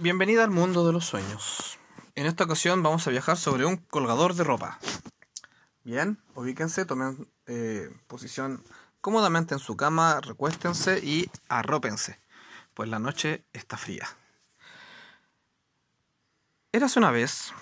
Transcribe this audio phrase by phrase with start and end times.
[0.00, 1.76] Bienvenida al mundo de los sueños.
[2.14, 4.78] En esta ocasión vamos a viajar sobre un colgador de ropa.
[5.82, 8.62] Bien, ubíquense, tomen eh, posición
[9.00, 12.20] cómodamente en su cama, recuéstense y arrópense,
[12.74, 14.08] pues la noche está fría.
[16.70, 17.52] Érase una vez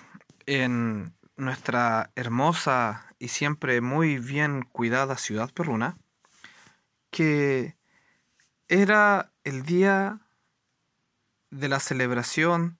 [0.45, 5.97] en nuestra hermosa y siempre muy bien cuidada ciudad perruna
[7.09, 7.75] que
[8.67, 10.21] era el día
[11.49, 12.79] de la celebración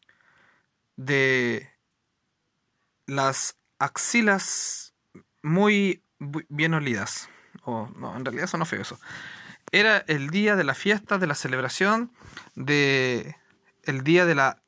[0.96, 1.70] de
[3.06, 4.94] las axilas
[5.42, 6.04] muy
[6.50, 7.30] bien olidas.
[7.64, 9.00] O no, en realidad eso no fue eso.
[9.72, 12.12] Era el día de la fiesta, de la celebración,
[12.56, 13.36] de
[13.84, 14.62] el día de la...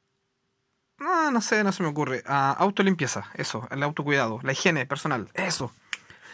[0.98, 2.24] No, no sé, no se me ocurre.
[2.26, 5.72] Ah, autolimpieza, eso, el autocuidado, la higiene personal, eso.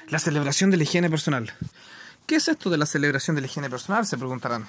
[0.07, 1.54] La celebración de la higiene personal.
[2.26, 4.05] ¿Qué es esto de la celebración de la higiene personal?
[4.05, 4.66] Se preguntarán.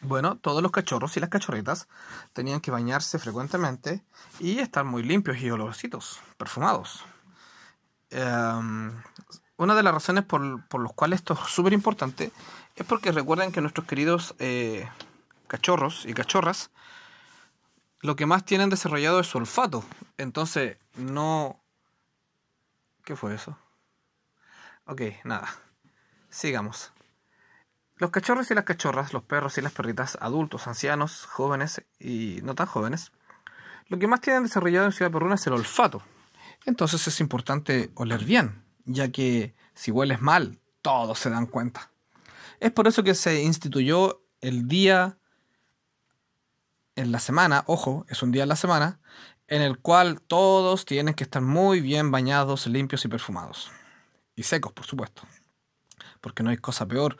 [0.00, 1.88] Bueno, todos los cachorros y las cachorritas
[2.32, 4.02] tenían que bañarse frecuentemente
[4.38, 7.04] y estar muy limpios y olorositos, perfumados.
[8.10, 8.92] Em,
[9.56, 12.30] una de las razones por, por las cuales esto es súper importante
[12.76, 14.88] es porque recuerden que nuestros queridos eh,
[15.48, 16.70] cachorros y cachorras
[18.00, 19.84] lo que más tienen desarrollado es su olfato.
[20.16, 21.60] Entonces, no...
[23.04, 23.58] ¿Qué fue eso?
[24.84, 25.48] Ok, nada.
[26.30, 26.92] Sigamos.
[27.98, 32.54] Los cachorros y las cachorras, los perros y las perritas, adultos, ancianos, jóvenes y no
[32.54, 33.10] tan jóvenes,
[33.88, 36.02] lo que más tienen desarrollado en Ciudad Perruna es el olfato.
[36.64, 41.90] Entonces es importante oler bien, ya que si hueles mal, todos se dan cuenta.
[42.60, 45.18] Es por eso que se instituyó el día
[46.94, 49.00] en la semana, ojo, es un día en la semana,
[49.48, 53.72] en el cual todos tienen que estar muy bien bañados, limpios y perfumados.
[54.36, 55.22] Y secos, por supuesto.
[56.20, 57.16] Porque no hay cosa peor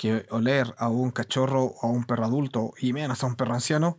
[0.00, 3.52] que oler a un cachorro o a un perro adulto y menos a un perro
[3.52, 3.98] anciano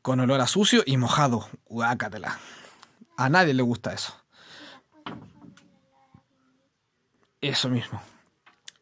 [0.00, 1.46] con olor a sucio y mojado.
[1.66, 2.38] Guácatela.
[3.18, 4.14] A nadie le gusta eso.
[7.42, 8.00] Eso mismo.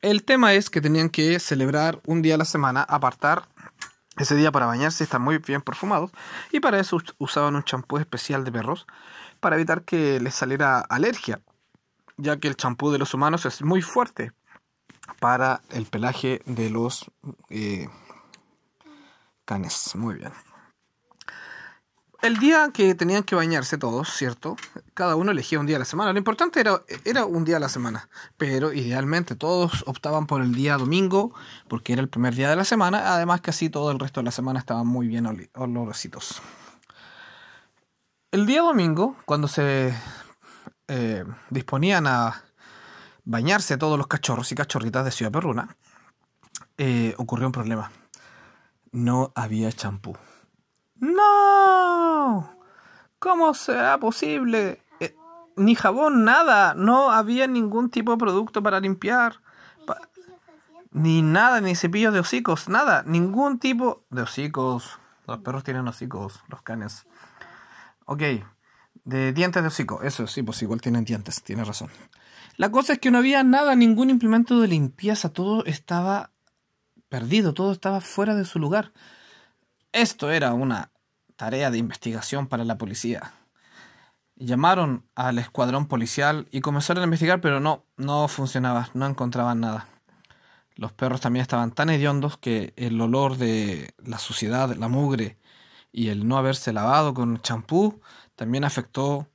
[0.01, 3.49] El tema es que tenían que celebrar un día a la semana, apartar
[4.17, 6.13] ese día para bañarse y estar muy bien perfumados.
[6.53, 8.87] Y para eso usaban un champú especial de perros
[9.41, 11.41] para evitar que les saliera alergia,
[12.17, 14.31] ya que el champú de los humanos es muy fuerte
[15.21, 17.11] para el pelaje de los
[17.51, 17.89] eh,
[19.45, 19.95] canes.
[19.95, 20.33] Muy bien.
[22.21, 24.57] El día que tenían que bañarse todos, ¿cierto?
[24.93, 26.13] Cada uno elegía un día a la semana.
[26.13, 28.09] Lo importante era, era un día a la semana.
[28.37, 31.33] Pero idealmente todos optaban por el día domingo,
[31.69, 33.15] porque era el primer día de la semana.
[33.15, 36.43] Además que así todo el resto de la semana estaban muy bien olorositos.
[38.33, 39.95] El día domingo, cuando se
[40.89, 42.43] eh, disponían a
[43.29, 45.77] bañarse todos los cachorros y cachorritas de Ciudad Perruna,
[46.79, 47.93] eh, ocurrió un problema.
[48.91, 50.17] No había champú.
[50.97, 52.57] ¡No!
[53.19, 54.83] ¿Cómo será posible?
[54.99, 55.15] Eh,
[55.57, 56.73] ni jabón, nada.
[56.73, 59.41] No había ningún tipo de producto para limpiar.
[60.91, 63.03] ni nada, ni cepillos de hocicos, nada.
[63.07, 64.99] Ningún tipo de hocicos.
[65.27, 67.07] Los perros tienen hocicos, los canes.
[68.07, 68.23] Ok,
[69.05, 70.01] de dientes de hocico.
[70.03, 71.91] Eso sí, pues igual tienen dientes, tiene razón.
[72.59, 76.33] La cosa es que no había nada, ningún implemento de limpieza, todo estaba
[77.09, 78.93] perdido, todo estaba fuera de su lugar.
[79.93, 80.91] Esto era una
[81.37, 83.33] tarea de investigación para la policía.
[84.35, 89.87] Llamaron al escuadrón policial y comenzaron a investigar, pero no, no funcionaba, no encontraban nada.
[90.75, 95.39] Los perros también estaban tan hediondos que el olor de la suciedad, la mugre
[95.93, 98.01] y el no haberse lavado con champú
[98.35, 99.29] también afectó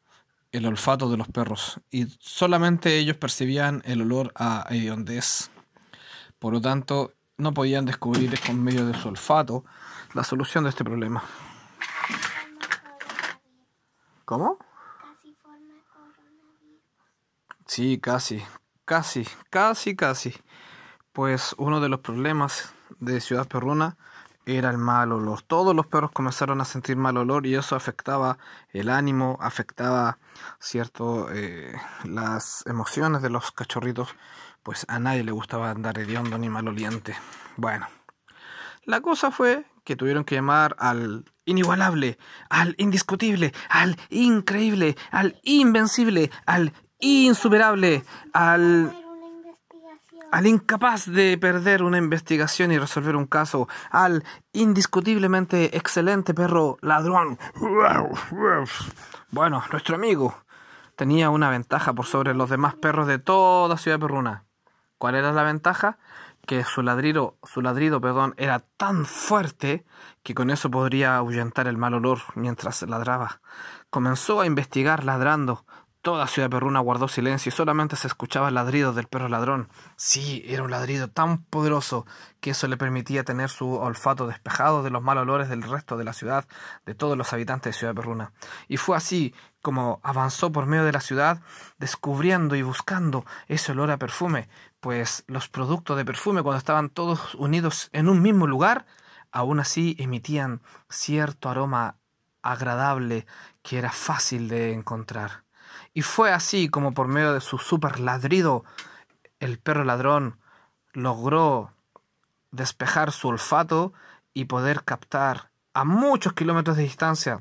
[0.53, 5.49] el olfato de los perros y solamente ellos percibían el olor a hediondez.
[6.39, 9.65] Por lo tanto, no podían descubrir con medio de su olfato
[10.13, 11.23] la solución de este problema.
[14.25, 14.57] ¿Cómo?
[17.65, 18.43] Sí, casi,
[18.85, 20.35] casi, casi, casi.
[21.11, 23.97] Pues uno de los problemas de Ciudad Perruna
[24.45, 25.41] era el mal olor.
[25.41, 28.38] Todos los perros comenzaron a sentir mal olor y eso afectaba
[28.71, 30.19] el ánimo, afectaba
[30.59, 31.73] cierto eh,
[32.03, 34.15] las emociones de los cachorritos.
[34.63, 37.15] Pues a nadie le gustaba andar hediondo ni maloliente.
[37.57, 37.88] Bueno,
[38.85, 42.18] la cosa fue que tuvieron que llamar al inigualable,
[42.50, 49.02] al indiscutible, al increíble, al invencible, al insuperable, al
[50.33, 57.38] al incapaz de perder una investigación y resolver un caso, al indiscutiblemente excelente perro ladrón.
[59.30, 60.35] Bueno, nuestro amigo
[60.95, 64.45] tenía una ventaja por sobre los demás perros de toda Ciudad Perruna.
[64.97, 66.00] ¿Cuál era la ventaja?
[66.45, 69.85] que su ladrido, su ladrido, perdón, era tan fuerte
[70.24, 73.39] que con eso podría ahuyentar el mal olor mientras ladraba.
[73.89, 75.65] Comenzó a investigar ladrando.
[76.03, 79.69] Toda Ciudad Perruna guardó silencio y solamente se escuchaba el ladrido del perro ladrón.
[79.95, 82.05] Sí, era un ladrido tan poderoso
[82.41, 86.03] que eso le permitía tener su olfato despejado de los mal olores del resto de
[86.03, 86.45] la ciudad,
[86.85, 88.33] de todos los habitantes de Ciudad Perruna.
[88.67, 91.41] Y fue así como avanzó por medio de la ciudad,
[91.77, 94.49] descubriendo y buscando ese olor a perfume,
[94.81, 98.85] pues los productos de perfume cuando estaban todos unidos en un mismo lugar,
[99.31, 100.59] aún así emitían
[100.89, 101.95] cierto aroma
[102.41, 103.25] agradable
[103.61, 105.43] que era fácil de encontrar.
[105.94, 108.63] Y fue así como por medio de su super ladrido,
[109.40, 110.40] el perro ladrón
[110.94, 111.74] logró
[112.51, 113.94] despejar su olfato
[114.34, 117.40] y poder captar a muchos kilómetros de distancia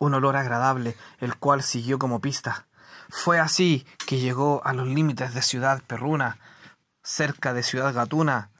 [0.00, 2.66] un olor agradable, el cual siguió como pista.
[3.10, 6.38] Fue así que llegó a los límites de Ciudad Perruna,
[7.02, 8.50] cerca de Ciudad Gatuna.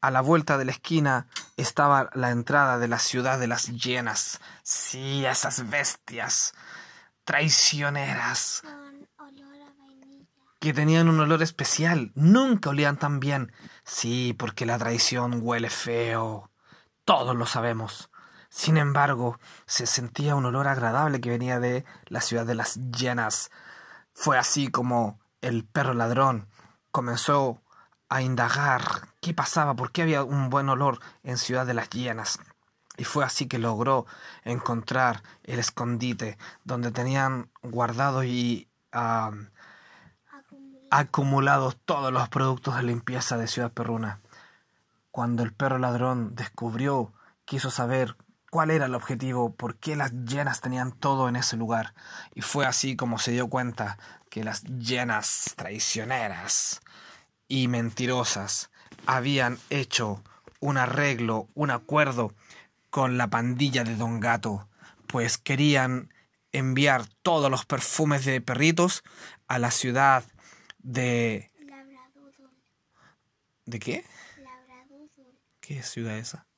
[0.00, 1.26] A la vuelta de la esquina
[1.56, 4.40] estaba la entrada de la ciudad de las llenas.
[4.62, 6.54] Sí, esas bestias
[7.28, 8.62] traicioneras
[10.60, 12.10] que tenían un olor especial.
[12.14, 13.52] Nunca olían tan bien.
[13.84, 16.50] Sí, porque la traición huele feo.
[17.04, 18.08] Todos lo sabemos.
[18.48, 23.50] Sin embargo, se sentía un olor agradable que venía de la ciudad de las llenas.
[24.14, 26.48] Fue así como el perro ladrón
[26.92, 27.60] comenzó
[28.08, 28.80] a indagar
[29.20, 32.40] qué pasaba, por qué había un buen olor en Ciudad de las Llenas.
[32.98, 34.06] Y fue así que logró
[34.44, 38.68] encontrar el escondite donde tenían guardado y
[40.90, 44.20] acumulados todos los productos de limpieza de Ciudad Perruna.
[45.12, 47.12] Cuando el perro ladrón descubrió,
[47.44, 48.16] quiso saber
[48.50, 51.94] cuál era el objetivo, por qué las llenas tenían todo en ese lugar.
[52.34, 53.98] Y fue así como se dio cuenta
[54.30, 56.80] que las llenas traicioneras
[57.46, 58.70] y mentirosas
[59.06, 60.22] habían hecho
[60.60, 62.34] un arreglo, un acuerdo
[62.98, 64.68] con la pandilla de Don Gato,
[65.06, 66.12] pues querían
[66.50, 69.04] enviar todos los perfumes de perritos
[69.46, 70.24] a la ciudad
[70.78, 71.52] de...
[73.66, 74.04] ¿De qué?
[75.60, 76.48] ¿Qué ciudad esa?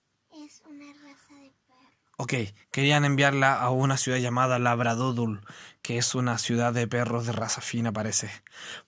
[2.17, 2.33] Ok,
[2.71, 5.43] querían enviarla a una ciudad llamada Labradodul,
[5.83, 8.31] que es una ciudad de perros de raza fina, parece.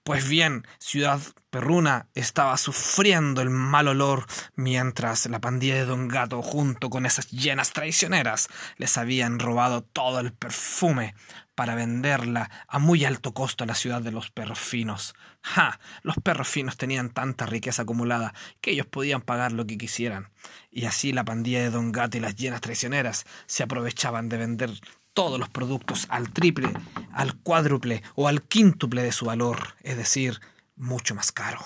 [0.02, 6.42] Pues bien, Ciudad Perruna estaba sufriendo el mal olor mientras la pandilla de Don Gato,
[6.42, 11.14] junto con esas llenas traicioneras, les habían robado todo el perfume
[11.54, 15.14] para venderla a muy alto costo a la ciudad de los perros finos.
[15.42, 15.78] ¡Ja!
[16.02, 20.30] Los perros finos tenían tanta riqueza acumulada que ellos podían pagar lo que quisieran.
[20.70, 24.70] Y así la pandilla de Don Gato y las llenas traicioneras se aprovechaban de vender
[25.12, 26.72] todos los productos al triple,
[27.12, 30.40] al cuádruple o al quíntuple de su valor, es decir,
[30.76, 31.60] mucho más caro.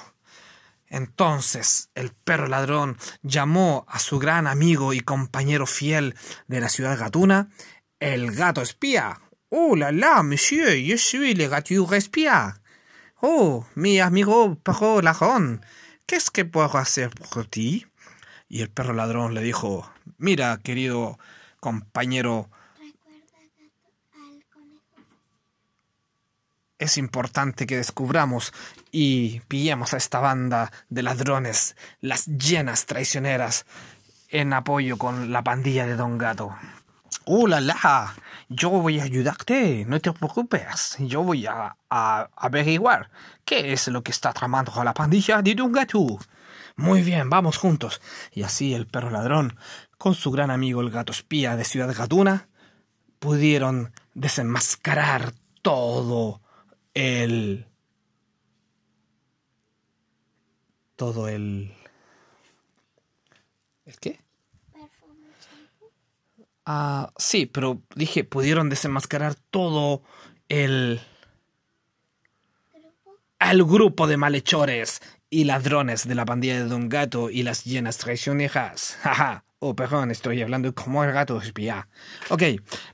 [0.88, 6.14] Entonces el perro ladrón llamó a su gran amigo y compañero fiel
[6.46, 7.50] de la ciudad gatuna,
[7.98, 12.60] el gato espía, Oh la la, monsieur, je suis le gâteau respia.
[13.22, 15.64] Oh, mi amigo perro ladrón,
[16.04, 17.86] ¿qué es que puedo hacer por ti?
[18.48, 21.18] Y el perro ladrón le dijo, mira, querido
[21.60, 22.50] compañero,
[26.78, 28.52] es importante que descubramos
[28.92, 33.66] y pillemos a esta banda de ladrones, las llenas traicioneras,
[34.28, 36.54] en apoyo con la pandilla de Don Gato.
[37.24, 38.14] ¡Oh, la, la!
[38.48, 40.96] Yo voy a ayudarte, no te preocupes.
[41.00, 43.10] Yo voy a, a, averiguar
[43.44, 46.18] qué es lo que está tramando la pandilla de Gato.
[46.76, 48.00] Muy bien, vamos juntos.
[48.32, 49.58] Y así el perro ladrón,
[49.98, 52.48] con su gran amigo el gato espía de Ciudad Gatuna,
[53.18, 56.42] pudieron desenmascarar todo
[56.96, 57.66] el...
[60.96, 61.72] todo el...
[63.84, 64.20] ¿El qué?
[66.64, 70.02] Ah, sí, pero dije, pudieron desenmascarar todo
[70.48, 71.00] el...
[73.38, 77.98] el grupo de malhechores y ladrones de la pandilla de Don Gato y las llenas
[77.98, 78.96] traicioneras.
[79.02, 79.45] Jaja.
[79.58, 81.88] Oh, perdón, estoy hablando como el gato espía.
[82.28, 82.42] Ok,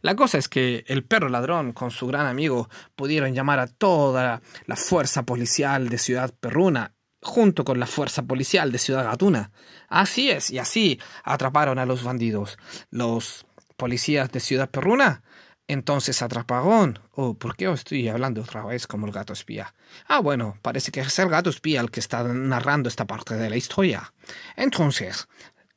[0.00, 4.40] la cosa es que el perro ladrón con su gran amigo pudieron llamar a toda
[4.66, 9.50] la fuerza policial de Ciudad Perruna junto con la fuerza policial de Ciudad Gatuna.
[9.88, 12.59] Así es, y así atraparon a los bandidos.
[12.90, 15.23] Los policías de Ciudad Perruna.
[15.69, 16.99] Entonces atraparon.
[17.12, 19.73] Oh, ¿por qué estoy hablando otra vez como el gato espía?
[20.09, 23.49] Ah, bueno, parece que es el gato espía el que está narrando esta parte de
[23.49, 24.12] la historia.
[24.57, 25.28] Entonces,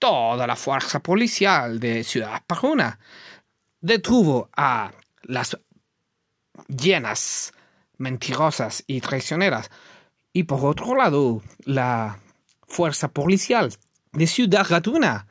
[0.05, 3.00] toda la fuerza policial de Ciudad Perruna
[3.81, 4.91] detuvo a
[5.24, 5.57] las
[6.67, 7.51] llenas
[7.97, 9.71] mentirosas y traicioneras.
[10.31, 12.19] Y por otro lado, la
[12.67, 13.74] fuerza policial
[14.12, 15.25] de Ciudad Gatuna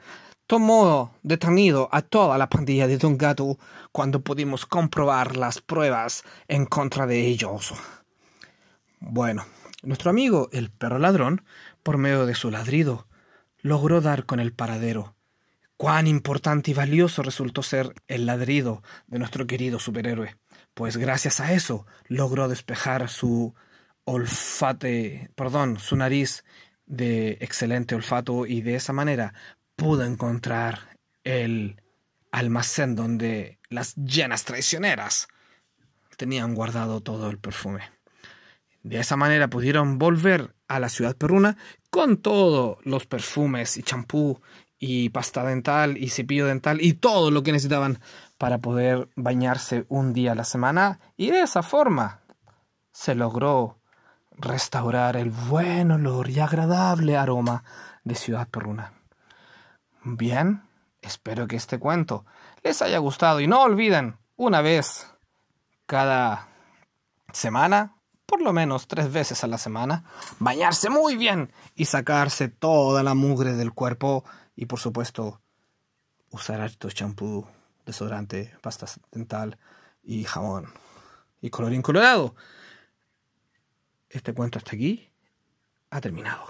[0.49, 3.57] tomó detenido a toda la pandilla de Don Gato
[3.93, 7.75] cuando pudimos comprobar las pruebas en contra de ellos.
[8.99, 9.47] Bueno,
[9.85, 11.45] nuestro amigo el perro ladrón,
[11.85, 13.07] por medio de su ladrido,
[13.65, 15.17] logró dar con el paradero.
[15.79, 20.37] Cuán importante y valioso resultó ser el ladrido de nuestro querido superhéroe,
[20.75, 23.55] pues gracias a eso logró despejar su
[24.05, 26.45] olfate, perdón, su nariz
[26.85, 29.33] de excelente olfato y de esa manera
[29.77, 31.81] pudo encontrar el
[32.33, 35.27] almacén donde las llenas traicioneras
[36.19, 37.81] tenían guardado todo el perfume.
[38.83, 41.57] De esa manera pudieron volver a la ciudad perruna
[41.95, 44.41] con todos los perfumes y champú
[44.81, 48.01] y pasta dental y cepillo dental y todo lo que necesitaban
[48.37, 52.19] para poder bañarse un día a la semana y de esa forma
[52.91, 53.79] se logró
[54.33, 57.63] restaurar el buen olor y agradable aroma
[58.03, 58.93] de Ciudad Perruna.
[60.03, 60.65] Bien,
[61.01, 62.27] espero que este cuento
[62.65, 65.07] les haya gustado y no olviden, una vez
[65.87, 66.49] cada
[67.33, 67.95] semana,
[68.27, 70.05] por lo menos tres veces a la semana,
[70.39, 74.25] bañarse muy bien y sacarse toda la mugre del cuerpo
[74.57, 75.41] y por supuesto
[76.31, 77.47] usar harto champú,
[77.85, 79.59] desodorante, pasta dental
[80.03, 80.73] y jabón
[81.41, 82.35] y colorín colorado.
[84.09, 85.11] Este cuento hasta aquí
[85.91, 86.47] ha terminado.